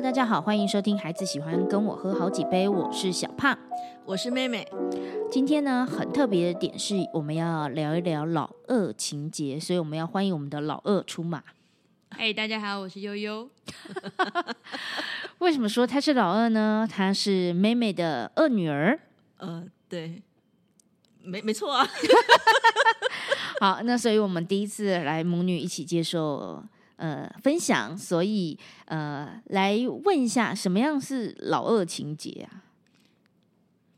[0.00, 3.58] Hello，大家好，欢迎收听《孩子喜欢跟我喝好几杯》，我是小胖。
[4.06, 4.66] 我是妹妹，
[5.30, 11.42] 今天呢，很特别的点是，我们要聊一聊老二情节，所以我们要欢迎我们的老二出马。
[12.08, 13.50] 嗨，大家好，我是悠悠。
[15.40, 16.88] 为什么说她是老二呢？
[16.90, 18.98] 她是妹妹的二女儿。
[19.36, 20.22] 呃，对，
[21.22, 21.86] 没没错啊。
[23.60, 26.64] 好，那所以我们第一次来母女一起接受
[27.00, 32.64] 呃分享，所以呃来问一下，什么样是老二情节啊？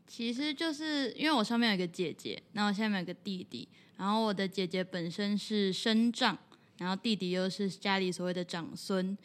[0.07, 6.37] 其实就是因为我上面有一个姐姐，然后下面有个弟弟，然后我的姐姐本身是生长，
[6.77, 9.17] 然后弟弟又是家里所谓的长孙，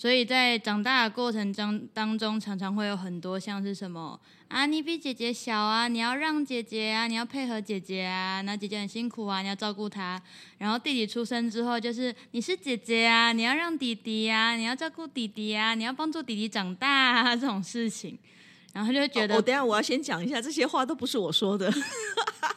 [0.00, 4.18] 所以在长大的过程中当中，常常会有很多像是什么
[4.48, 10.18] 啊，你比姐姐小啊，你要让姐姐啊，你要配合姐姐啊，那姐姐很辛苦啊，你要照顾她。
[10.56, 18.18] 然后弟弟出生之后，就是你是姐姐啊，你要让弟弟啊，你要照顾弟弟啊，你要帮助弟弟长大啊， 这种事情。
[18.72, 21.70] 然后就会觉得，我等下我要先讲一下，这些话都不是我说的，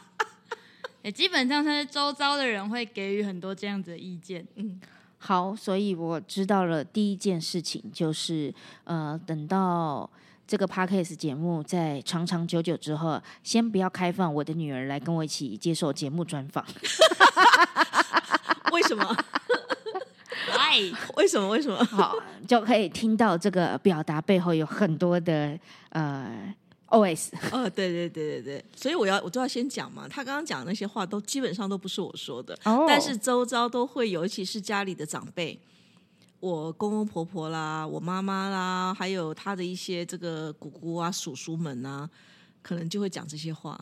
[1.03, 4.47] 也基本上是周遭的人会给予很多这样子的意见。
[4.55, 4.79] 嗯，
[5.25, 10.09] 好，所以我知道了第一件事情就是，呃，等到
[10.45, 16.65] 这个 podcast 节目在长长久久之后，先不要开放我的女儿来跟我一起接受节目专访。
[18.73, 19.15] 为什么？
[20.51, 21.47] 哎，为什么？
[21.47, 21.81] 为什么？
[21.85, 25.57] 好，就可以听到这个表达背后有很多的
[25.91, 26.53] 呃
[26.93, 27.31] OS。
[27.51, 30.07] 哦，对对对对对，所以我要我就要先讲嘛。
[30.07, 35.59] 他刚刚讲的那些话都基本上都不是我说的，哦但是周遭都会，尤其是家里的长辈，
[36.39, 42.09] 我公公婆婆啦，我妈妈啦，还有他的一些这个姑姑啊、叔叔们啊，
[42.61, 43.79] 可能就会讲这些话。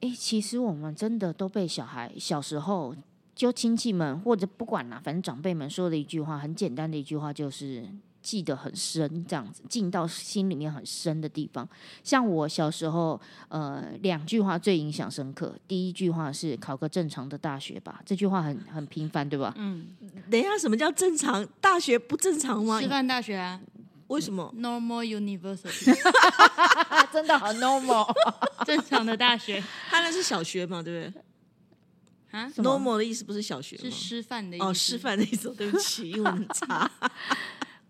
[0.00, 2.94] 哎，其实我们真的都被小孩小时候
[3.34, 7.88] 就亲戚们或者不管啦，反正长辈们说的一句话，很简单的一句话，就是
[8.22, 11.68] 记得很深，这样子进到心里面很深的地方。
[12.04, 15.54] 像我小时候，呃，两句话最影响深刻。
[15.66, 19.52] 第一句话是考个正常的大学吧，这句话很很平凡，对吧？
[19.58, 19.88] 嗯，
[20.30, 21.46] 等一下，什么叫正常？
[21.60, 22.88] 大学不正常吗师？
[22.88, 23.60] 范大学啊
[24.08, 25.90] 为什么？，Normal University，
[26.88, 28.14] 啊， 真的好 normal
[28.66, 31.22] 正常的大学他那是小学嘛，对不对
[32.38, 33.76] 啊，？normal 的意思不是小学？
[33.78, 34.66] 是师范的意思。
[34.66, 35.54] 哦，师范的意思。
[35.54, 36.90] 对不起，英文很差。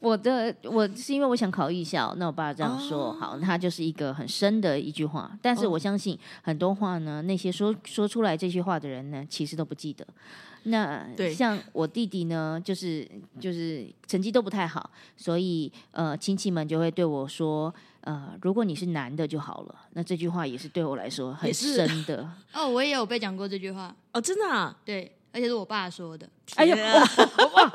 [0.02, 5.30] 我的我是因为我想考艺校，那我爸这样说，哦好，他就是一个很深的一句话。
[5.40, 10.04] 但是哦我相信很多话呢，那些说说出来这句话的人呢，其实都不记得。
[10.64, 13.08] 那对像我弟弟呢，就是
[13.40, 19.74] 就是成绩都不太好，所以呃亲戚们就会对我说，呃，如果你是男的就好了。
[19.94, 22.28] 那这句话也是对我来说很深的。
[22.54, 24.76] 哦，我也有被讲过这句话，哦，真的啊？
[24.84, 26.28] 对，而且是我爸说的。
[26.56, 27.04] 哎呦，天啊
[27.54, 27.72] 哇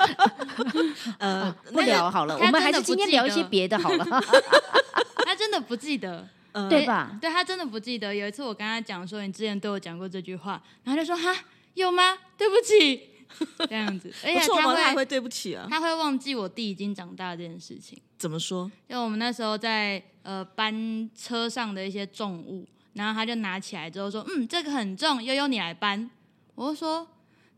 [1.18, 4.04] 呃，不聊好了，他我们还是真的不记今天聊一些得别的好了，
[5.26, 7.18] 他真的不记得，呃对吧？
[7.20, 8.14] 对他真的不记得。
[8.14, 12.16] 有一次我跟他讲说，你之前对我讲过这句话，然后他就说哈有吗？
[12.36, 13.10] 对不起，
[13.68, 14.12] 这样子。
[14.24, 15.66] 而且不错嘛，他会会对不起啊？
[15.70, 17.98] 他会忘记我弟已经长大这件事情。
[18.16, 18.70] 怎么说？
[18.88, 26.10] 因为我们那时候在呃搬车上的一些重物，然后他就拿起来之后说：“嗯，这个很重，悠悠你来搬。”
[26.56, 27.06] 我就说：“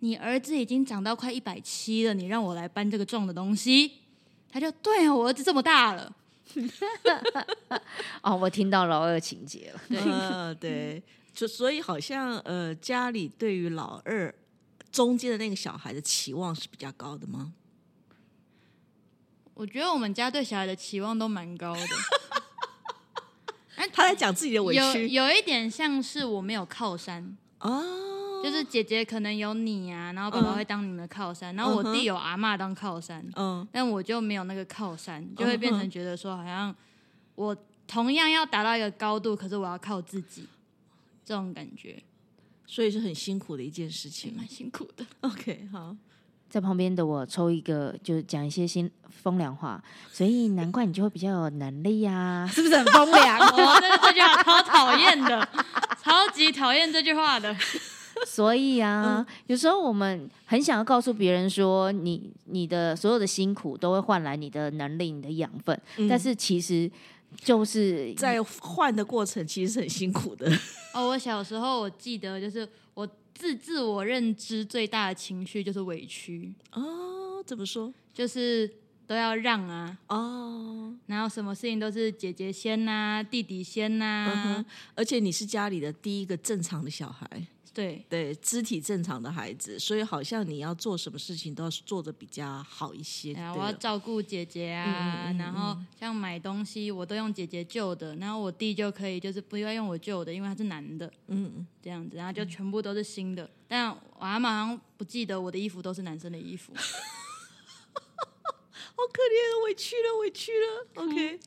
[0.00, 3.92] 你儿子已经长到快一百七了，你让我来搬这个重的东西？”
[4.52, 6.14] 他就：“对啊，我儿子这么大了。
[8.22, 9.80] 哦，我听到老二情节了。
[9.88, 11.02] 对呃， 对，
[11.32, 14.34] 就所以好像呃，家里对于老二
[14.90, 17.52] 中间的那个小孩的期望是比较高的吗？”
[19.54, 21.86] 我觉得我们家对小孩的期望都蛮高的，
[23.92, 36.74] 他在讲自己的委有屈有一点像是我没有靠山，哦，就是姐姐可能有你啊，然后爸爸嗯会当你们的靠山，然后我弟有阿妈当靠山，嗯但我就没有那个靠山，就会变成觉得说，好像
[37.34, 37.56] 我
[37.86, 40.46] 同样要达到一个高度，可是我要靠自己，
[41.24, 42.02] 这种感觉
[42.66, 44.32] 所以是很辛苦的一件事情。
[44.36, 45.04] 蛮辛苦的。
[45.22, 45.96] OK，好，
[46.48, 49.82] 在旁边的我抽一个，就是讲一些新风凉话，
[50.12, 53.38] 所以难怪你就会比较有能力呀、 是不是很风凉？
[53.42, 55.48] 我这这句话超讨厌的，
[56.00, 57.54] 超级讨厌这句话的。
[58.26, 66.08] 所以啊，有时候我们很想要告诉别人说，你你的所有的辛苦都会换来你的能力、你的养分，嗯。
[66.08, 66.90] 但是其实
[67.36, 70.50] 就是在换的过程其实是很辛苦的。
[70.94, 77.92] 哦，我小时候我记得，就是我自自我认知最大的情绪就是委屈，哦，怎么说？
[78.12, 78.70] 就是
[79.06, 84.64] 都要让啊，哦，然后什么事情都是姐姐先呐、弟弟先呐、嗯哼，
[84.96, 87.26] 而且你是家里的第一个正常的小孩，
[87.72, 93.32] 对，对肢体正常的孩子，所以好像你要做什么事情都要做的比较好一些。
[93.56, 103.48] 我要照顾姐姐啊，嗯嗯嗯然后像买东西我都用姐姐旧的，然后我弟就可以就是不要用我旧的，因为他是男的嗯嗯，这样子，然后就全部都是新的。
[103.68, 106.82] 但我阿妈好像不记得我的衣服都是男生的衣服， 好
[109.12, 110.86] 可怜，委屈了，委屈了。
[110.96, 111.40] OK，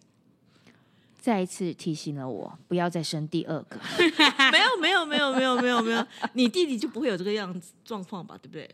[1.23, 3.79] 再一次提醒了我不要再生第二个。
[4.51, 8.37] 没有没有没有没有没有没有，你弟弟就不会有这个样子状况吧？
[8.41, 8.69] 对不对？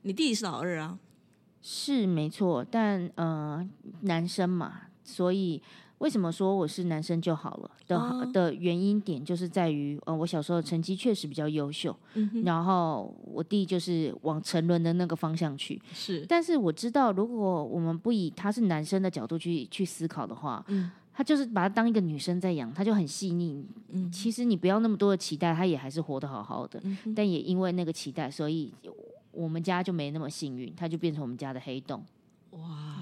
[0.00, 0.98] 你弟弟是老二啊，
[1.60, 3.62] 是没错，但呃，
[4.00, 5.60] 男生嘛，所以
[5.98, 15.78] 为什么说我是男生就好了的、哦的原因点，就是在于呃，我小时候成绩确实比较优秀，嗯然后我弟就是往沉沦的那个方向去。
[15.92, 20.90] 是，但是我知道，如果我们不以他是男生的角度去去思考的话，嗯
[21.20, 23.62] 他就是把她当一个女生在养，他就很细腻。
[23.90, 26.80] 嗯其实你不要那么多的期待，他也还是活得好好的。
[26.82, 28.72] 嗯但也因为那个期待，所以
[29.30, 32.02] 我们家就没那么幸运，他就变成我们家的黑洞。
[32.52, 32.99] 哇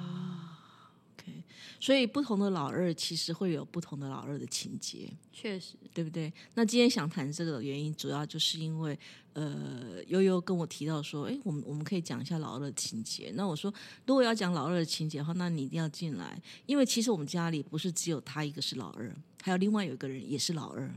[1.81, 5.09] 所以不同的老二其实会有不同的老二的情节。
[5.33, 6.33] 确实，对不对？
[6.55, 8.99] 那今天想谈这个原因，主要就是因为
[9.35, 13.33] 呃，悠悠跟我提到说，哎，我们我们可以讲一下老二的情节。
[13.37, 13.73] 那我说，
[14.05, 20.93] 如果要讲老二的情节的话，那你一定要进来，因为其实我们家里不是只有他一个是老二，还有另外有一个人也是老二，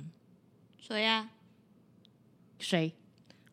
[0.80, 1.30] 谁呀、
[2.58, 2.94] 谁？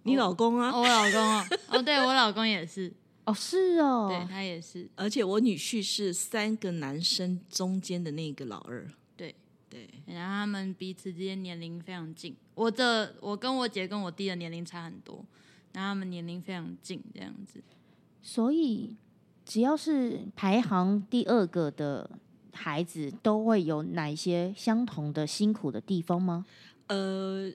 [0.05, 0.71] 你老公啊。
[0.71, 2.91] 哦，我老公啊，哦，对我老公也是，
[3.29, 8.89] 哦，是哦，对他也是，而且我女婿是三个男生中间的那个老二，
[9.19, 9.35] 对
[9.69, 12.35] 对，然后他们彼此之间年龄非常近。
[12.55, 15.23] 我的我跟我姐跟我弟的年龄差很多，
[15.75, 17.63] 然后他们年龄非常近，这样子。
[18.23, 18.97] 所以
[19.45, 22.11] 只要是排行第二个的
[22.53, 26.47] 孩子，都会有哪一些相同的辛苦的地方吗？
[26.87, 27.53] 呃，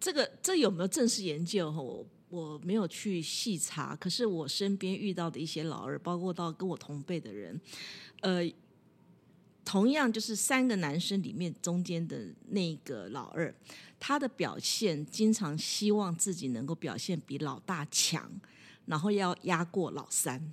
[0.00, 1.70] 这个这有没有正式研究？
[1.70, 7.60] 哈，我我没有去细查，可是我身边遇到的一些老二，包括到跟我同辈的人，
[8.20, 8.42] 呃，
[9.64, 13.54] 同样就是三个男生里面中间的那个老二，
[13.98, 18.30] 他的表现经常希望自己能够表现比老大强，
[18.86, 20.52] 然后要压过老三。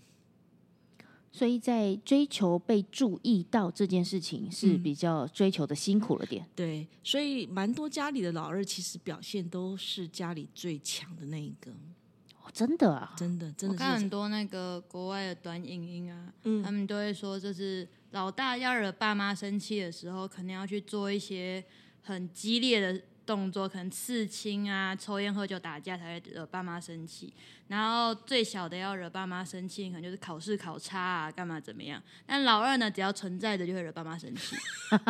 [1.36, 6.48] 所以在追求被注意到这件事情是比较追求的辛苦了点。
[6.56, 21.64] 对，所以蛮多家里的老二其实表现都是家里最强的那一个，哦，真的啊，真的真的我看很多那个国外的短影音啊，嗯他们都会说，就是老大要惹爸妈生气的时候，可能要去做一些
[22.04, 27.34] 很激烈的动作，可能刺青啊、抽烟、喝酒、打架才会惹爸妈生气。
[27.68, 32.02] 然后最小的要惹爸妈生气，可能就是考试考差啊，干嘛怎么样。
[32.26, 34.56] 但老二呢，只要存在着就会惹爸妈生气，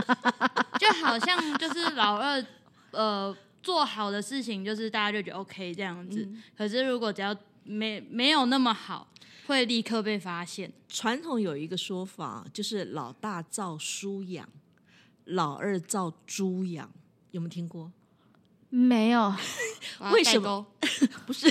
[0.79, 2.45] 就好像就是老二
[2.91, 6.29] 呃做好的事情，就是大家就觉得 OK 这样子。
[6.55, 9.07] 可是如果只要没没有那么好，
[9.47, 10.71] 会立刻被发现。
[10.87, 14.47] 传统有一个说法，就是老大照书养，
[15.25, 16.89] 老二照猪养，
[17.31, 17.91] 有没有听过？
[18.75, 19.31] 没有，
[20.11, 20.65] 为什么？
[21.27, 21.47] 不是，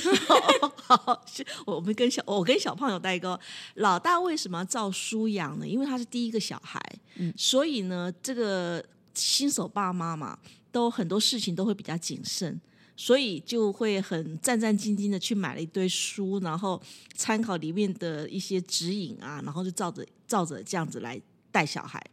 [0.75, 3.39] 好是我们跟小我跟小胖有代沟。
[3.75, 5.67] 老大为什么要照书养呢？
[5.67, 6.81] 因为他是第一个小孩，
[7.15, 8.85] 嗯所以呢，这个
[9.15, 10.37] 新手爸妈嘛，
[10.73, 12.61] 都很多事情都会比较谨慎。
[12.97, 16.81] 所以就会很战战兢兢的去买了一堆书，然后
[17.15, 22.05] 参考里面的一些指引啊，然后就照着照着这样子来带小孩。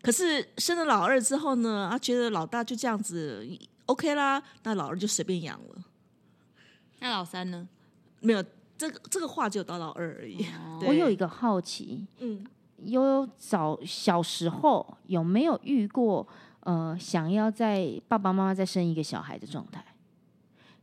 [0.00, 3.46] 可是生了老二之后呢，啊觉得老大就这样子
[3.86, 5.84] OK 啦，那老二就随便养了。
[7.00, 7.68] 那老三呢？
[8.20, 8.42] 没有
[8.76, 10.44] 这个这个话只有到老二而已。
[10.64, 12.44] 哦我有一个好奇，嗯，
[12.84, 16.26] 悠悠早小时候有没有遇过
[16.60, 19.84] 呃想要在爸爸妈妈再生一个小孩的状态？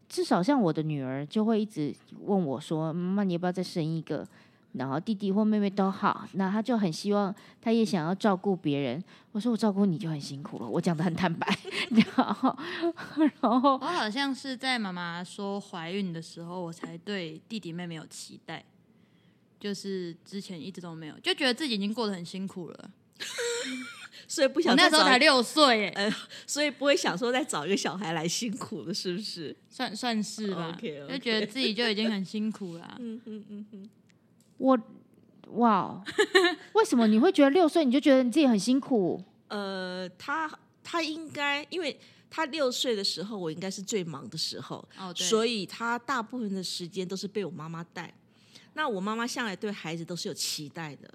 [0.08, 4.28] 至少像我的女儿就会一直问我说：“妈妈，你要不要再生一个？”
[4.74, 9.04] 然后弟弟或妹妹都好，那他就很希望，他也想要照顾别人。
[9.32, 11.48] 我说我照顾你就很辛苦了，我讲的很坦白。
[12.16, 12.58] 然后，
[13.42, 18.64] 然后我好像是在妈妈说怀孕的时候，我才对弟弟妹妹有期待，
[19.60, 22.90] 就是之前一直都没有，就觉得自己已经过得很辛苦了。
[24.28, 26.16] 所以不想那时候才六岁，哎，呃，
[26.48, 29.56] 所以不会想说再找一个小孩来辛苦了，是不是？
[29.70, 30.76] 算算是吧
[31.10, 32.96] 就觉得自己就已经很辛苦了。
[33.00, 33.90] 嗯嗯嗯嗯，
[34.64, 34.80] 我
[35.56, 36.02] 哇，
[36.72, 39.22] 为什么你会觉得六岁你就觉得你自己很辛苦？
[39.50, 40.50] 呃，他
[40.82, 48.14] 他应该，因为他六岁的时候，我应该是最忙的时候，哦，对，所以他大部分的时间都是被我妈妈带。
[48.74, 51.14] 那我妈妈向来对孩子都是有期待的，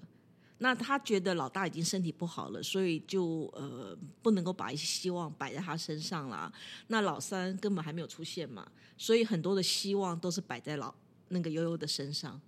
[0.59, 6.53] 那他觉得老大已经身体不好了，所以就呃不能够把一些希望摆在他身上啦。
[6.87, 8.65] 那老三根本还没有出现嘛，
[8.95, 10.93] 所以很多的希望都是摆在老
[11.29, 12.39] 那个悠悠的身上。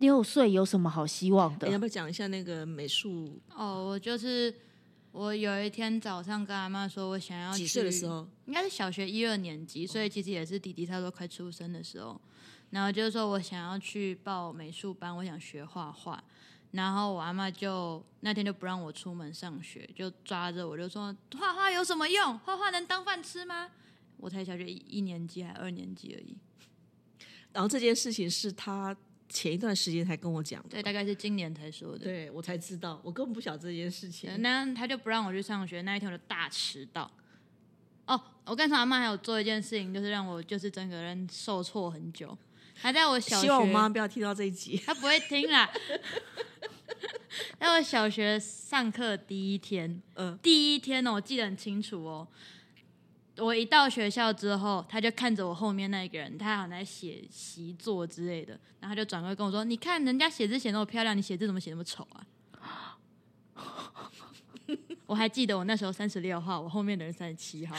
[0.00, 1.66] 六岁有什么好希望的？
[1.66, 4.52] 你要不要讲一下那个美术哦，我就是
[5.12, 8.26] 我有一天早上跟阿妈说，我想要几岁的时候？
[8.46, 12.20] 应该是小学一二年级，所以其实也是弟弟差不多快出生的时候。
[12.70, 16.22] 然后就是说我想要去报美术班，我想学画画。
[16.72, 22.38] 然后我阿妈就那天就不让我出门上学，就抓着我就说画画有什么用？
[22.38, 23.68] 画画能当饭吃吗？
[24.16, 26.36] 我才小学一一年级还二年级而已，
[27.52, 28.96] 然后这件事情是他
[29.30, 32.00] 前一段时间才跟我讲的，对，大概是今年才说的。
[32.00, 34.30] 对我才知道，我根本不晓得这件事情。
[34.42, 37.10] 那他就不让我去上学，那一天我就大迟到。
[38.06, 42.36] 哦，我跟阿妈还有做一件事情，就是让我就是整个人受挫很久。
[42.74, 44.76] 还在我小学，希望我妈不要听到这一集。
[44.84, 45.70] 他不会听啦。
[47.60, 52.26] 在我小学上课第一天，嗯第一天哦，我记得很清楚哦。
[53.40, 62.26] 我一到学校之后，他就看着我后面那个人，他好像在写习作之类的，然后他就转过来跟我说：“你看人家写字写那么漂亮，你写字怎么写那么丑啊？”
[65.06, 67.74] 我还记得我那时候三十六号，我后面的人三十七号，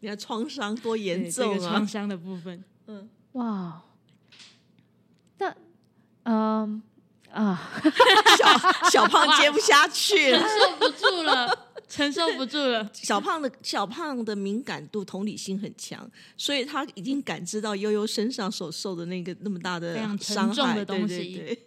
[0.00, 1.86] 你的创伤多严重啊个创！
[1.86, 2.64] 伤的部分。
[2.88, 3.82] 嗯哇，
[5.38, 5.54] 那
[6.24, 6.82] 嗯
[7.30, 7.70] 啊，
[8.38, 10.38] 小小胖接不下去了。
[10.42, 11.65] 承受不住了，
[11.96, 12.88] 承受不住了。
[12.92, 21.62] 小胖的小胖的敏感度、同理心很强，所以他已经感知到悠悠身上所受的那个那么大的伤害的东对西对对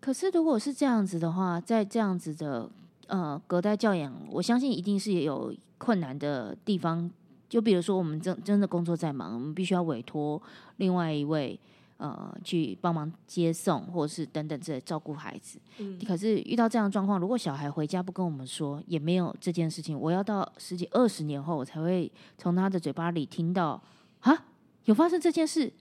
[0.00, 2.70] 可是如果是这样子的话，在这样子的
[3.06, 7.10] 呃隔代教养，我相信一定是有困难的地方。
[7.48, 10.40] 就比如说，我们真真的工作在忙，我们必须要委托
[10.76, 11.58] 另外一位
[11.98, 15.60] 呃去帮忙接送，或者是等等之类照顾孩子。
[15.76, 23.82] 嗯可是遇到这样的状况，如果小孩回家不跟我们说，也没有这件事情，我要到十几二十年后，我才会从他的嘴巴里听到
[24.20, 24.46] 啊，
[24.86, 25.72] 有发生这件事。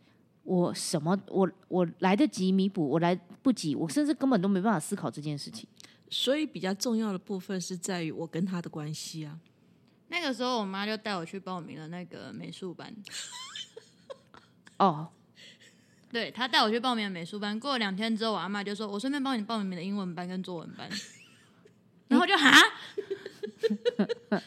[0.44, 1.20] 我什么？
[1.28, 5.68] 我我来得及弥补，我来不及，我甚至根本都没办法思考这件事情。
[6.10, 9.38] 所以比较重要的部分是在于我跟他的关系啊。
[10.08, 12.96] 那个时候，我妈就带我去报名了那个美术班。
[14.80, 15.10] 哦，
[16.12, 20.90] 对他带我去报名美术班，过了两天之后，我阿妈就说：“我顺便帮你报名的英文班跟作文班。
[22.08, 22.62] ”然后就哈，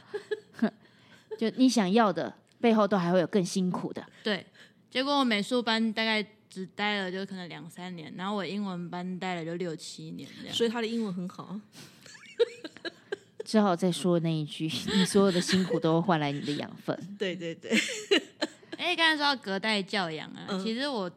[1.39, 4.05] 就你想要的背后都还会有更辛苦的。
[4.23, 4.47] 对，
[4.91, 10.57] 结果我美术班大概只待了就可能两三年，然后我英文班待了就六七年这样。
[10.57, 11.61] 所以他的英文很好啊。
[13.45, 17.17] 只好再说那一句：你所有的辛苦都会换来你的养分。
[17.19, 17.71] 对对对，
[18.79, 21.11] 哎，刚才说到隔代教养啊，嗯其实我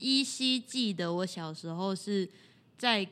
[0.00, 2.28] 依稀记得我小时候是
[2.76, 3.06] 在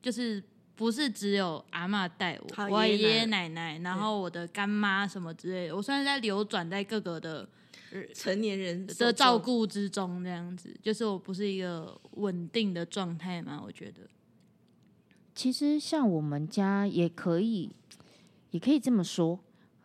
[0.00, 0.40] 就是。
[0.76, 7.48] 不是只有阿嬷带我，我爷爷爷爷奶奶，然后我的干妈什么之类的，我算是在流转在各个的
[8.12, 14.00] 成年人的照顾之中，这样子，就是我不是一个稳定的状态嘛，我觉得。
[15.32, 17.70] 其实像我们家也可以，
[18.50, 19.38] 也可以这么说，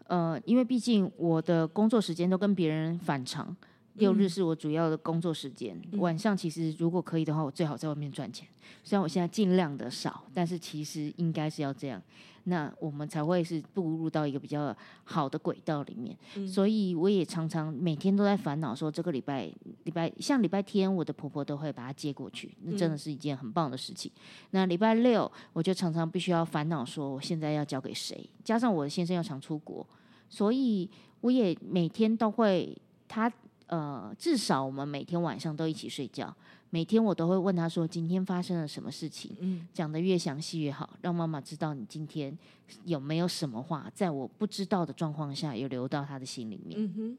[0.07, 3.55] 呃，因为毕竟我的工作时间都跟别人反常，
[3.99, 8.47] 六日是我主要的工作时间，晚上其实如果可以的话，我最好在外面赚钱。
[8.83, 12.01] 虽然我现在尽量的少，但是其实应该是要这样，
[12.43, 16.15] 那我们才会是步入到一个比较好的轨道里面。
[16.47, 19.51] 所以我也常常每天都在烦恼说，这个礼拜
[19.83, 24.11] 礼拜像礼拜天，我的婆婆都会把她接过去，那真的是一件很棒的事情。
[24.51, 28.29] 那礼拜六，我就常常必须要烦恼说，我现在要交给谁？
[28.43, 29.85] 加上我的先生要常出国，
[30.29, 30.89] 所以
[31.21, 32.75] 我也每天都会
[33.07, 33.31] 他
[33.69, 36.35] 呃，至少我们每天晚上都一起睡觉。
[36.71, 42.37] 每天我都会问他说今天发生了什么事情，嗯讲的越详细越好，让妈妈知道你今天
[42.85, 46.79] 有没有什么话在我不知道的状况下有流到他的心里面。
[46.79, 47.17] 嗯哼，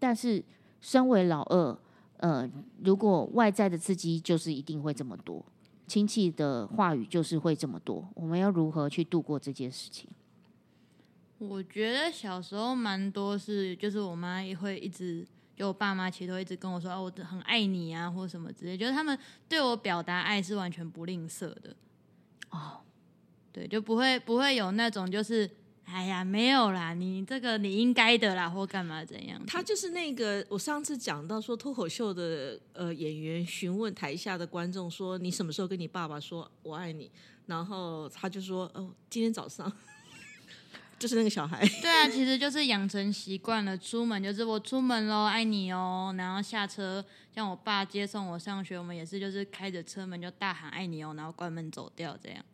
[0.00, 0.42] 但是
[0.80, 1.78] 身为老二，
[2.16, 2.50] 呃，
[2.82, 5.44] 如果外在的刺激就是一定会这么多，
[5.86, 10.08] 亲戚的话语就是会这么多，我们要如何去度过这件事情？
[11.38, 15.24] 我觉得小时候蛮多是，就是我妈也会一直，
[15.60, 21.76] 就我爸妈其实都一直跟我说，哦，我很爱你啊，或什么之类，就是他们对我表达爱是完全不吝啬的。
[22.48, 22.80] 哦，
[23.52, 25.50] 对，就不会不会有那种就是，
[25.84, 29.38] 哎呀，没有啦，你这个你应该的啦，或干嘛怎样？
[29.46, 37.10] 他就是那个我上次讲到说脱口秀的呃演员询问台下的观众说你什么时候跟你爸爸说我爱你，
[37.44, 39.70] 然后他就说哦今天早上，
[41.00, 41.66] 就是那个小孩。
[41.82, 47.04] 对啊，其实就是养成习惯了，出门就是我出门喽，爱你哦，然后下车，
[47.34, 52.44] 像我爸接送我上学，我们也是就是开着车门就大喊爱你哦，然后关门走掉这样。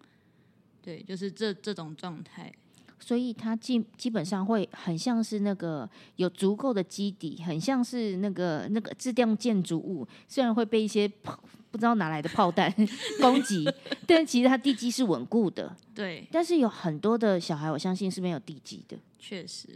[0.81, 2.53] 对，就是这这种状态。
[2.99, 11.39] 所以他基基本上会很像是那个有足够的基底，很像是那个那个质量建筑物，虽然会被一些炮
[11.77, 12.73] 不知道哪来的炮弹
[13.21, 13.69] 攻击，
[14.07, 15.77] 但其实它地基是稳固的。
[15.95, 18.97] 对，但是有很多的小孩，我相信是没有地基的。
[19.19, 19.69] 确实，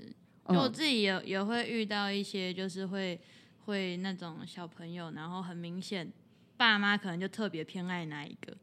[0.48, 3.20] 因为我嗯，自己也也会遇到一些，就是会
[3.66, 6.10] 会那种小朋友，然后很明显
[6.56, 8.56] 爸妈可能就特别偏爱哪一个，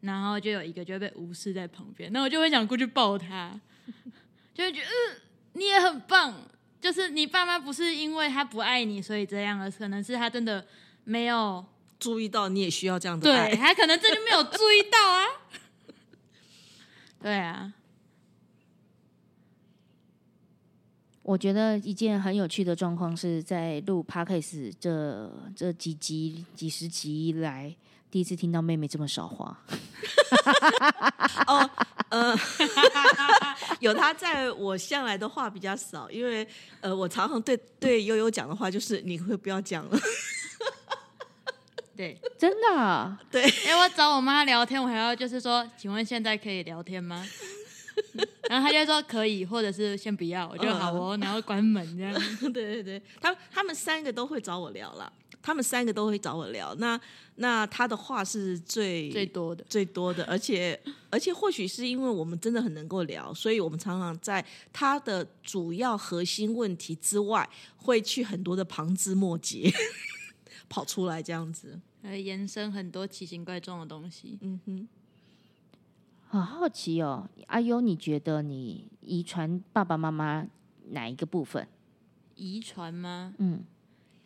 [0.00, 3.60] 然后就有一个就会被无视在旁边，那我就会想过去抱他，
[4.54, 5.20] 就会觉得嗯，
[5.54, 6.34] 你也很棒，
[6.80, 10.64] 就是你爸妈不是因为他不爱你所以这样，而可能是他真的
[11.04, 11.64] 没有
[12.04, 15.24] 注意到你也需要这样的对爱，他可能真的没有注意到啊。
[17.22, 17.72] 对啊，
[21.22, 27.74] 我觉得一件很有趣的状况是在录 podcast 这这几集几十集以来，
[28.10, 29.58] 第一次听到妹妹这么少话。
[31.46, 31.70] 哦，
[32.10, 32.36] 呃，
[33.80, 36.46] 有他在我向来的话比较少，因为
[36.82, 39.98] 呃，我常常对对悠悠讲的话就是你会不要讲了，
[41.96, 42.18] 对。
[42.38, 47.26] 真的啊、哎、我找我妈聊天，我还要就是说，请问现在可以聊天吗？
[48.50, 52.12] 然后她就说可以，或者是先不要，我就好哦，然后关门这样。
[52.52, 55.10] 对对对，他他们三个都会找我聊啦，
[55.40, 56.74] 他们三个都会找我聊。
[56.78, 57.00] 那
[57.36, 69.72] 那他的话是最最多的，最多的，而且而且或许是因为我们真的很能够聊，所以我们常常在他的主要核心问题之外，会去很多的旁枝末节
[70.68, 71.80] 跑出来这样子。
[72.02, 74.38] 还，延伸很多奇形怪状的东西。
[74.42, 74.88] 嗯哼，
[76.28, 80.46] 好好奇哦，阿优，你觉得你遗传爸爸妈妈
[80.90, 81.66] 哪一个部分？
[82.34, 83.34] 遗传吗？
[83.38, 83.64] 嗯，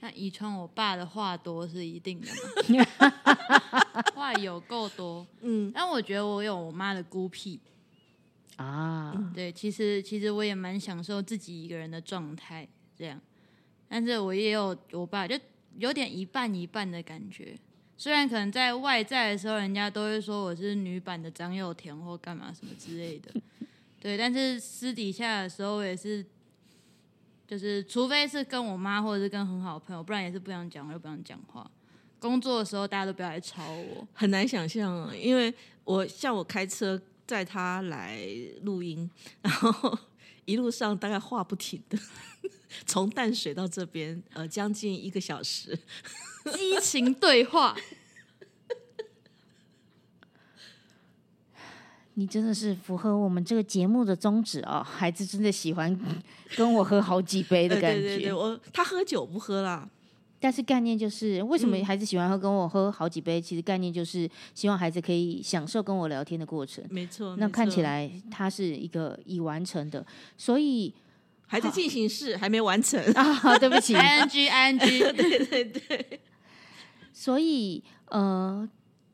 [0.00, 2.26] 那遗传我爸的话多是一定的
[2.78, 5.26] 嘛， 话有够多。
[5.42, 7.60] 嗯，但我觉得我有我妈的孤僻。
[8.56, 12.66] 啊，对，其实其实我也蛮享受自己一个人的状态，
[12.96, 13.20] 这样。
[13.88, 15.38] 但是我也有我爸，就
[15.78, 17.56] 有点一半一半的感觉。
[17.96, 23.32] 虽然可能在外在的时候，人家都会说我是女版的张幼田或干嘛什么之类的，
[23.98, 24.16] 对。
[24.16, 26.24] 但是私底下的时候，也是，
[27.46, 31.68] 就是除非是跟我妈或者是跟很好的朋友，不然也是不想讲话，就不想讲话。
[32.20, 34.06] 工作的时候，大家都不要来吵我。
[34.12, 35.52] 很难想象啊，因为
[35.84, 38.20] 我像我开车载他来
[38.62, 39.10] 录音，
[39.42, 39.98] 然后
[40.44, 41.98] 一路上大概话不停的，
[42.86, 45.78] 从淡水到这边，呃，将近一个小时。
[46.52, 47.76] 激情对话，
[52.14, 54.82] 你真的是符合我们这个节目的宗旨哦。
[54.82, 55.98] 孩子真的喜欢
[56.56, 59.88] 跟我喝好几杯的呃感觉，对对对，我他喝酒不喝啦，
[60.40, 63.40] 但是概念就是为什么嗯孩子喜欢喝跟我喝好几杯？
[63.40, 66.82] 其实概念就是希望孩子可以享受跟我聊天的过程。
[66.88, 67.36] 没错。
[67.36, 70.04] 那看起来他是一个已完成的，
[70.36, 70.94] 所以
[71.48, 73.02] 还在进行式， 还没完成。
[73.14, 76.20] 啊，对不起，i n g i n g，对对对，
[77.12, 78.68] 所以呃，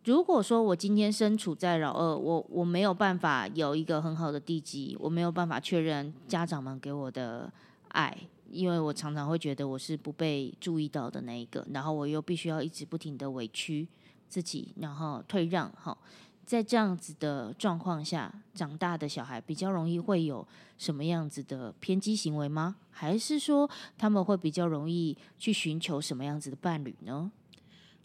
[0.05, 7.51] 如果说我今天身处在老二，我我没有办法有一个很好的地基，我没有办法确认家长们给我的
[7.89, 8.15] 爱，
[8.51, 13.89] 因为我常常会觉得我是不被注意到的那一个，然后我又必须要一直不停的委屈
[14.29, 15.97] 自己，然后退让，哈。
[16.47, 20.47] 在这样子的状况下长大的小孩，比较容易会有
[20.79, 22.77] 什么样子的偏激行为吗？
[22.91, 27.31] 还是说他们会比较容易去寻求什么样子的伴侣呢？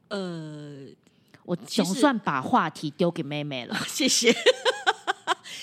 [0.07, 0.87] 呃，
[1.43, 3.75] 我总算把话题丢给妹妹了。
[3.87, 4.33] 谢谢。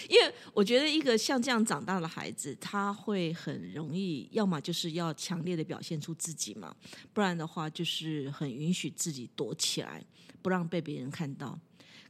[0.08, 6.72] 因为我觉得一个像这样长大的孩子，他会很容易，要么就是要强烈的表现出自己嘛，
[7.12, 10.00] 不然的话就是很允许自己躲起来，
[10.42, 11.58] 不让被别人看到。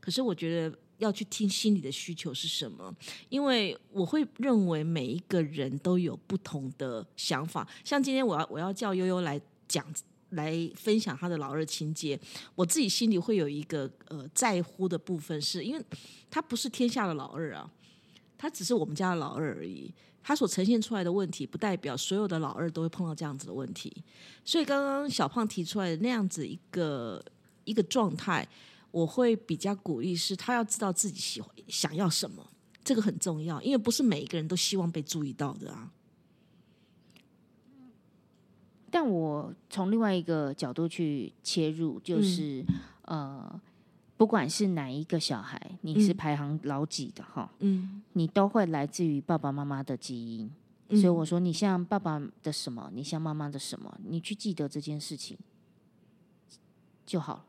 [0.07, 2.95] 可是我觉得要去听心里的需求是什么，
[3.29, 7.67] 因为我会认为每一个人都有不同的想法。
[7.83, 9.85] 像今天我要我要叫悠悠来讲。
[10.31, 12.19] 来分享他的老二情节，
[12.57, 15.83] 我自己心里会有一个呃在乎的部分是，因为
[16.29, 17.71] 他不是天下的老二啊，
[18.37, 19.95] 他只是我们家的老二而已。
[20.25, 24.03] 他所呈现出来的问题，不代表所有的老二都会碰到这样子的问题。
[24.45, 27.25] 所以刚刚小胖提出来的那样子一个
[27.65, 28.47] 一个状态，
[28.97, 32.43] 我会比较鼓励是，他要知道自己喜欢想要什么，
[32.83, 35.93] 这个很重要，因为不是每一个人都希望被注意到的啊。
[38.91, 42.65] 但我从另外一个角度去切入，就是、
[43.03, 43.61] 呃，
[44.17, 50.51] 不管是哪一个小孩，你是排行老几的哈，嗯，你都会来自于爸爸妈妈的基因。
[50.89, 55.37] 嗯所以我说，你像爸爸的什么，你像妈妈的什么，你去记得这件事情
[57.05, 57.45] 就好了。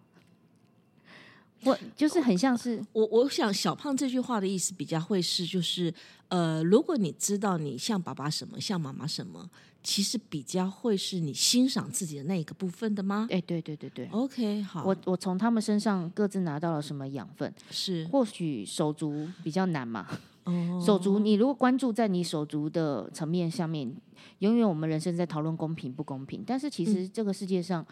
[1.64, 5.94] 我就是很像是我我想小胖这句话的意思比较会是，就是
[6.30, 9.50] 呃，如果你知道你像爸爸什么，像妈妈什么，
[9.84, 17.52] 其实比较会是你欣赏自己的那一个部分的吗哎、对对对对，？OK，好，我我从他们身上各自拿到了什么养分？
[17.72, 20.06] 是或许手足比较难嘛，
[20.46, 23.92] 哦手足你如果关注在你手足的层面下面，
[24.40, 27.86] 永远我们人生在讨论公平不公平，但是其实这个世界上。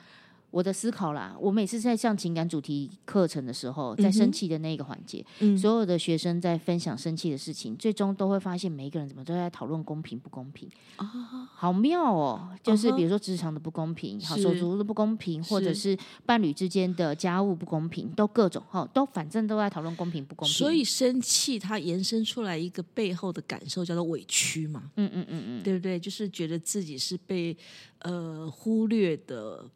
[0.55, 11.05] 我的思考啦，我每次在上情感主题课程的时候，在生气的那个环节，嗯所有的学生在分享生气的事情，最终都会发现每一个人怎么都在讨论公平不公平啊，
[11.53, 12.47] 好妙哦！
[12.63, 20.53] 就是比如说职场的不公平，好手足的不公平，或者是是伴侣之间的家务不公平，都各种哈，都反正都在讨论公平不公平。
[20.55, 25.99] 所以生气它延伸出来一个背后的感受叫做委屈嘛，嗯嗯嗯嗯，对不对？
[25.99, 27.57] 就是觉得自己是被
[28.03, 29.69] 呃忽略的。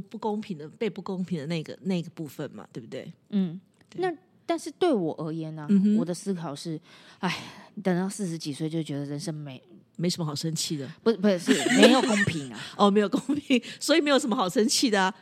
[0.00, 3.10] 不不公平的被不公平的那个那个部分嘛，对不对？
[3.30, 3.60] 嗯，
[3.96, 4.12] 那
[4.44, 6.78] 但是对我而言呢、嗯我的思考是，
[7.18, 7.36] 哎，
[7.82, 9.60] 等到四十几岁就觉得人生没
[9.96, 15.14] 没什么好生气的不不是没有公平啊， 哦，没有公平，所以没有什么好生气的啊。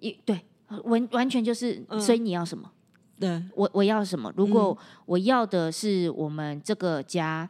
[0.00, 0.40] 一对
[0.84, 2.70] 完完全就是，嗯所以你要什么？
[3.18, 4.30] 对，我我要什么？
[4.36, 7.48] 如嗯果我要的是我们这个家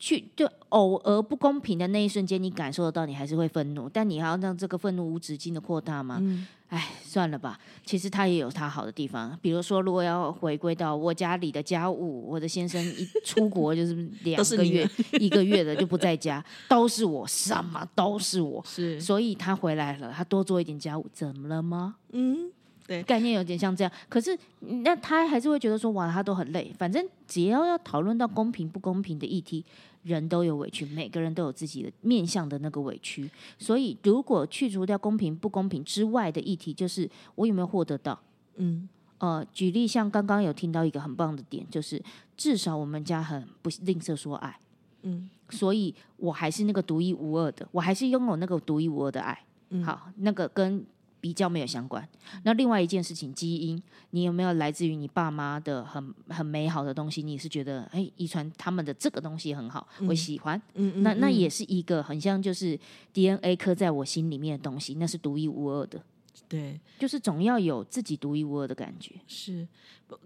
[0.00, 6.18] 去就偶尔不公平的那一瞬间，你感受得到，你还是会愤怒，但你还要让这个愤怒无止境的扩大吗？
[6.20, 7.58] 嗯哎，算了吧。
[7.84, 18.62] 其实他也有他好的地方，比如说，如果要回归到我家里的家务，我的先生一 出国就是两个月、一个月的就不在家， 都是我，什么都是我。
[18.64, 21.96] 是，所以他回来了，他多做一点家务，怎么了吗？
[22.12, 22.48] 嗯，
[22.86, 26.72] 对，概念有点像这样，可是那他还是会觉得说，哇，他都很累。
[26.78, 29.64] 反正只要要讨论到公平不公平的议题，
[30.02, 33.30] 人都有委屈，每个人都有自己的面向的那个委屈。
[33.58, 38.18] 所以，如果去除掉公平不公平之外的议题，就是我有没有获得到？
[38.56, 42.02] 嗯呃，举例像刚刚有听到一个很棒的点，就是
[42.36, 44.58] 至少我们家很不吝啬说爱，
[45.02, 49.38] 嗯所以我还是那个独一无二的，我还是拥有那个独一无二的爱。
[49.68, 50.84] 嗯好，那个跟
[51.20, 52.08] 比较没有相关。
[52.44, 57.22] 那另外一件事情，基因，你有没有来自于你爸妈的很很美好的东西？
[57.22, 60.60] 你是觉得哎，遗传他们的这个东西很好，我喜欢。
[60.74, 62.78] 嗯，那那嗯也是一个很像就是
[63.12, 66.02] DNA 刻在我心里面的东西，那是独一无二的，
[66.48, 69.14] 对，就是总要有自己独一无二的感觉。
[69.26, 69.66] 是。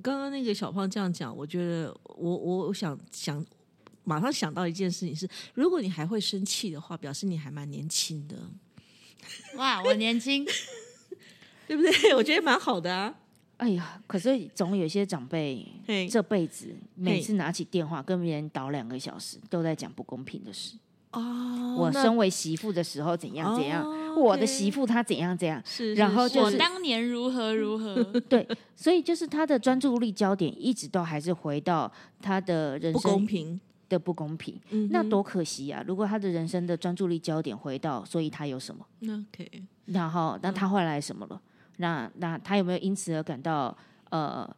[0.00, 3.44] 刚刚那个小胖这样讲，我觉得我我我想想。
[4.06, 8.36] 马上想到一件事情是，如果你还会生气的话，表示你还蛮年轻的，
[9.56, 10.46] 哇，我年轻，
[11.66, 12.14] 对不对？
[12.16, 13.14] 我觉得蛮好的啊。
[13.56, 20.76] 哎呀，可是总有些长辈嘿，这辈子每次拿起电话跟别人倒两个小时，都在讲不公平的事。
[21.12, 35.84] 哦，我身为媳妇的时候怎样怎样，哦我的媳妇她怎样怎样，是，然后是我就是当年如何如何， 对，所以就是他的专注力焦点一直都还是回到他的人生不公平，的不公平，嗯那多可惜啊！
[35.86, 41.40] 如果他的人生的专注力焦点回到，所以他有什么，OK，然后那他换来什么了？
[41.76, 43.76] 那那他有没有因此而感到
[44.10, 44.48] 呃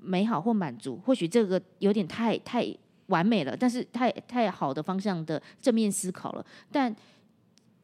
[0.00, 0.96] 美好或满足？
[1.04, 2.66] 或许这个有点太太
[3.06, 6.94] 完美了，但是太太好的方向的正面思考了，但。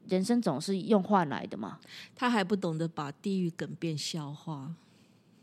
[0.09, 1.79] 人生总是用换来的嘛？
[2.16, 4.74] 他还不懂得把地狱梗变笑话。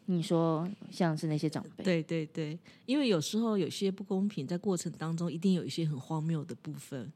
[0.07, 7.09] 你说像是那些长辈，对对对，因为有时候有些不公平，在过程当中一定有一些很荒谬的部分。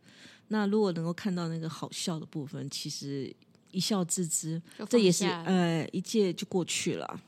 [0.49, 3.35] 那如果能够看到那个好笑的部分，其实
[3.71, 7.19] 一笑置之，就这也是呃一切就过去了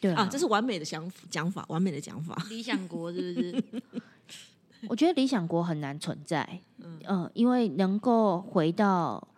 [0.00, 0.26] 对啊。
[0.30, 2.36] 这是完美的想讲法，完美的讲法。
[2.48, 3.64] 理想国是不是？
[4.88, 9.28] 我觉得理想国很难存在，嗯、因为能够回到，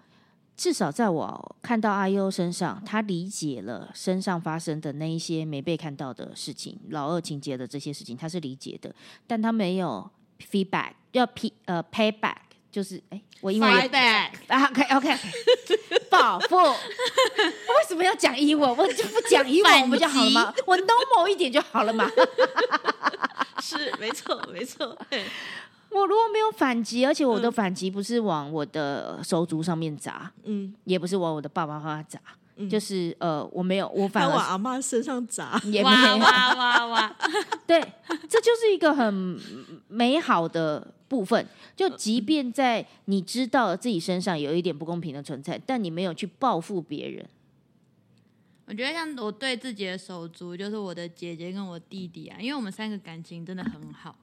[0.56, 8.94] 至少在我看到阿优身上，他理解了身上发生的那一些没被看到的事情，老二情节的这些事情，他是理解的，
[9.26, 12.36] 但他没有 feedback，要 p 呃 payback，
[12.72, 15.14] 就是哎，我英文啊，OK OK，
[16.08, 16.56] 报复。
[16.56, 18.74] 为什么要讲英文？
[18.74, 20.54] 我就不讲英文反不就好了吗？
[20.64, 22.10] 我 normal 一点就好了嘛。
[23.62, 24.96] 是，没错，没错。
[25.90, 32.18] 我如果没有反击，而且我的反击不是往我的手足上面砸，嗯，也不是往我的爸爸妈妈砸，
[32.56, 35.60] 嗯就是呃，我没有，我反而他往阿妈身上砸。
[35.68, 36.16] 也没有。
[36.16, 37.16] 哇哇哇哇！
[37.66, 37.78] 对，
[38.26, 39.38] 这就是一个很
[39.88, 41.46] 美好的部分。
[41.76, 47.28] 就即便在你知道自己身上有一点不公平的存在，但你没有去报复别人，
[48.64, 54.16] 我觉得像我对自己的手足，就是我的姐姐跟我弟弟啊，因为我们三个感情真的很好，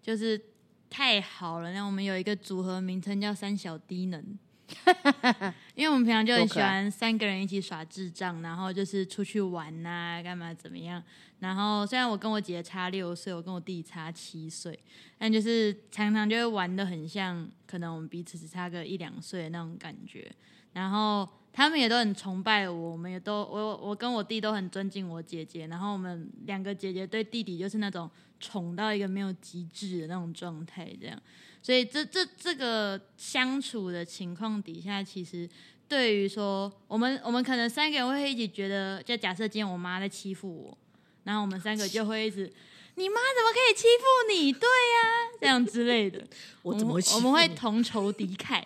[0.00, 0.40] 就是
[0.88, 1.72] 太好了。
[1.74, 4.24] 那我们有一个组合名称叫“三小低能”，
[5.74, 11.02] 因为我们平常就很喜欢三个人一起耍智障，然后就是出去玩呐、干嘛怎么样。
[11.40, 14.78] 然后虽然我跟我姐差六岁，我跟我弟差七岁，
[15.18, 20.30] 但就是常常就会玩的很像，可能我们彼此只差个一两岁的那种感觉。
[20.72, 25.68] 然后他们也都很崇拜我，我们也都我我跟我弟都很尊敬我姐姐。
[25.68, 31.16] 然后我们两个姐姐对弟弟就是那种宠到一个没有极致的那种状态，这样。
[31.62, 35.48] 所以这这这个相处的情况底下，其实
[35.86, 40.76] 对于说我们我们可能三个人会一起觉得，就假设今天我妈在欺负我，
[41.22, 42.52] 然后我们三个就会一直。
[42.96, 44.52] 你妈怎么可以欺负你？
[44.52, 46.24] 对呀、这样之类的，
[46.62, 48.62] 我怎么会欺我们会同仇敌忾。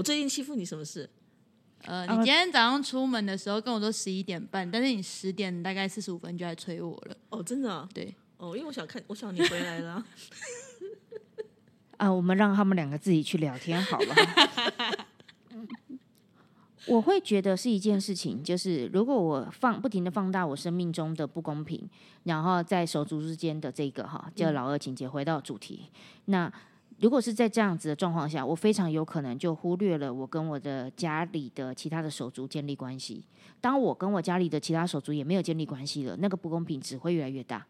[0.00, 1.10] 我最近欺负你什么事？
[1.82, 7.14] 呃，啊你今天早上出门的时候跟我说十一点半，但是你十点大概四十五分就来催我了。
[7.28, 10.06] 哦，真的啊、对，哦，因为我想看，我想你回来了啊。
[11.98, 14.14] 啊，我们让他们两个自己去聊天好了。
[16.88, 21.86] 我会觉得是一件事情，就是如果我放不停的放大我生命中的不公平，
[22.22, 25.90] 然后在手足之间的这个哈，就老二情节回到主题，
[26.24, 26.50] 那
[27.00, 33.24] 如果是在这样子的状况下，我非常有可能就忽略了我跟我的家里的其他的手足建立关系。
[33.60, 37.66] 当我跟我家里的其他手足也没有建立关系了，那个不公平只会越来越大。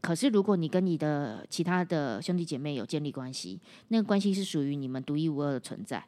[0.00, 6.04] 可是，如果你跟你的其他的兄弟姐妹有建立关系，那个关系是属于你们独一无二的存在。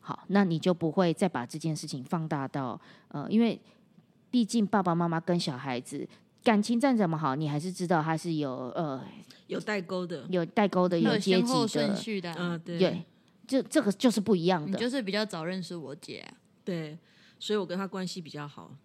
[0.00, 3.60] 好，那你就不会再把这件事情放大到呃，因为
[4.30, 6.08] 毕竟爸爸妈妈跟小孩子
[6.44, 9.02] 感情再怎么好，你还是知道他是有呃
[9.46, 13.04] 有代沟的，有代沟的、有有阶先后级的，顺序的啊、嗯、对对，
[13.46, 14.70] 这这个就是不一样的。
[14.70, 16.98] 你就是比较早认识我姐、啊，对，
[17.40, 18.76] 所以我跟她关系比较好，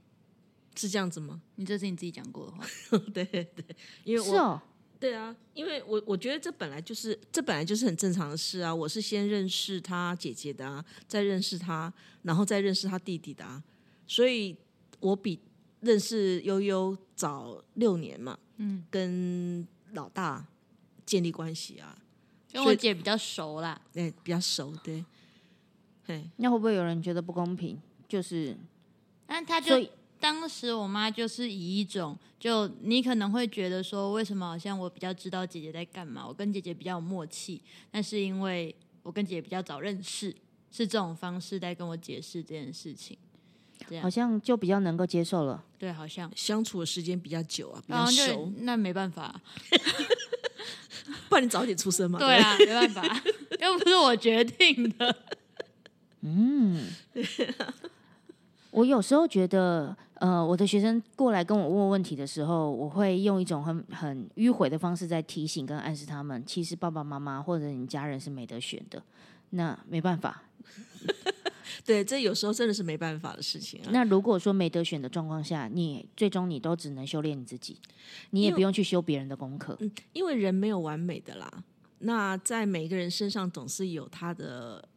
[0.76, 1.42] 是这样子吗？
[1.56, 2.66] 你这是你自己讲过的话。
[3.14, 3.66] 对对，
[4.06, 4.62] 因为我是哦，
[4.98, 8.74] 对啊，因为我我觉得这本来就是这本来就是很正常的事啊。
[8.74, 13.62] 我是先认识他姐姐的啊，再认识他，然后再认识他弟弟的啊，
[14.08, 14.56] 所以
[15.02, 15.40] 我比
[15.82, 20.46] 认识悠悠早六年嘛，嗯，跟老大
[21.06, 21.98] 建立关系啊，
[22.52, 25.04] 跟我姐比较熟啦，哎，比较熟，对，
[26.06, 27.82] 嘿，那会不会有人觉得不公平？
[28.08, 28.58] 就是
[29.26, 29.88] 但他就
[30.20, 37.62] 当时我妈就是以一种，就你可能会觉得说，为什么好像我比较知道姐姐在干嘛，我跟姐姐比较有默契，
[37.92, 40.36] 那是因为我跟姐姐比较早认识，
[40.72, 43.18] 是这种方式在跟我解释这件事情。
[43.90, 45.64] 这样好像就比较能够接受了。
[45.80, 49.42] 对，好像，相处的时间比较久啊，比较熟就，那没办法，
[51.28, 52.20] 不然你早点出生嘛。
[52.20, 53.02] 对啊，没办法，
[53.60, 55.16] 又不是我决定的。
[56.22, 56.86] 嗯
[58.72, 69.02] 我有时候觉得，呃，我的学生过来跟我问问题的时候，我会用一种很很迂回的方式在提醒跟暗示他们，其实爸爸妈妈或者你家人是没得选的。
[69.52, 70.44] 那没办法。
[71.86, 73.90] 对，这有时候真的是没办法的事情啊。
[73.92, 77.78] 那如果说没得选的状况下，你最终你都只能修炼你自己，
[78.32, 79.76] 你也不用去修别人的功课。
[79.80, 81.64] 嗯，因为人没有完美的啦，
[82.00, 84.88] 那在每个人身上总是有他的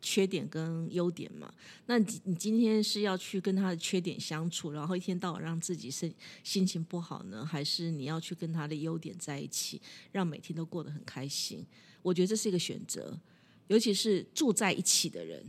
[0.00, 1.52] 缺点跟优点嘛。
[1.86, 9.80] 那你你今天是要去跟他的缺点相处，然后一天到晚让自己心心情不好呢，还是你要去跟他的优点在一起，
[10.12, 11.66] 让每天都过得很开心？
[12.00, 13.18] 我觉得这是一个选择，
[13.66, 15.44] 尤其是住在一起的人。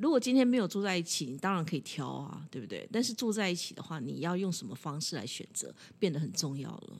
[0.00, 2.88] 如果今天没有住在一起，你当然可以挑啊，对不对？
[2.90, 6.96] 但是住在一起的话，你要用什么方式来选择，变得很重要了。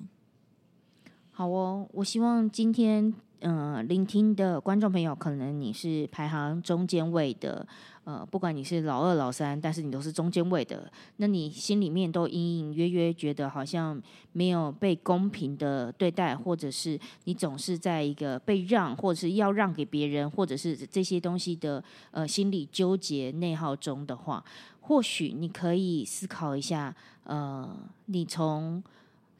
[1.30, 7.66] 好哦，我希望今天呃聆听的观众朋友，可能你是排行中间位的，
[8.04, 14.00] 呃，不管你是老二、老三，但是你都是中间位的，那你心里面都隐隐约约觉得好像
[14.32, 24.44] 没有被公平的对待，或者是你总是在一个被让，或者是要让给别人，或者是这些东西的呃心理纠结内耗中的话，
[24.80, 27.74] 或许你可以思考一下，呃，
[28.06, 28.82] 你从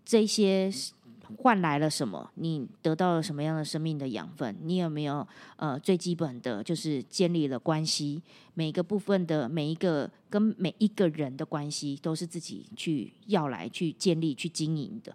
[0.05, 0.71] 这些
[1.39, 2.31] 换来了什么？
[2.35, 4.57] 你得到了什么样的生命的养分？
[4.63, 8.23] 你有没有呃最基本的就是建立了关系？
[8.55, 15.15] 每个部分的每一个跟每一个人的关系都是自己去要来去建立去经营的。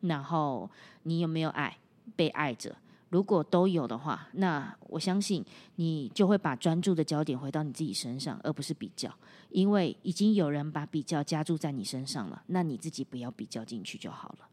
[0.00, 0.68] 然后
[1.02, 1.76] 你有没有爱？
[2.16, 2.74] 被爱着？
[3.10, 5.44] 如果都有的话，那我相信
[5.76, 9.12] 你就会把专注的焦点回到你自己身上，而不是比较，
[9.50, 14.48] 因为已经有人把比较加注在你身上了，那你自己不要比较进去就好了。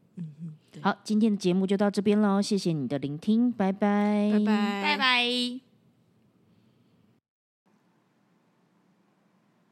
[0.82, 5.60] 好，今天的节目就到这边喽，谢谢你的聆听，拜拜，拜拜，拜拜。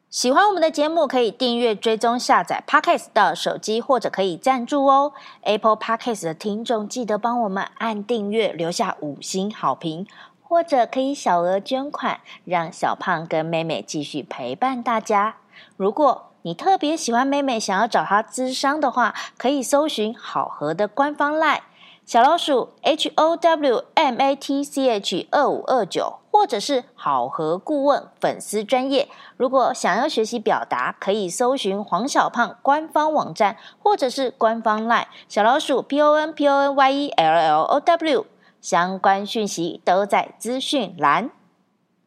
[0.08, 5.12] 喜欢我们的节目，可以订阅、追踪、下载 Podcast 到手机，或者可以赞助哦。
[5.42, 10.06] Apple Podcast 的听众记得帮我们按订阅，留下五星好评，
[10.42, 15.36] 或者可以小额捐款，让小胖跟妹妹继续陪伴大家。
[15.76, 21.58] 如果你特别喜欢妹妹，想要找她咨商的话，可以搜寻好合的官方 LINE
[22.04, 29.08] 小老鼠 H O W M A T C H 二五二九，或者是好合顾问粉丝专业。
[29.36, 38.24] 如果想要学习表达，可以搜寻黄小胖官方网站，或者是官方 LINE 小老鼠 P O N P O N Y E L L O W，
[38.60, 41.32] 相关讯息都在资讯栏。